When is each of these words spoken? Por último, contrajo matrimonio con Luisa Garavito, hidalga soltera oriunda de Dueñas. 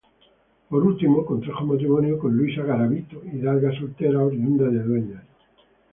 Por 0.67 0.83
último, 0.83 1.23
contrajo 1.23 1.63
matrimonio 1.63 2.17
con 2.17 2.35
Luisa 2.35 2.63
Garavito, 2.63 3.21
hidalga 3.23 3.71
soltera 3.77 4.23
oriunda 4.25 4.67
de 4.67 4.79
Dueñas. 4.81 5.23